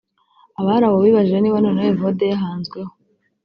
Abari 0.59 0.85
aho 0.87 0.97
bibajije 1.03 1.39
niba 1.39 1.59
noneho 1.65 1.89
Evode 1.93 2.23
yahanzweho 2.31 2.91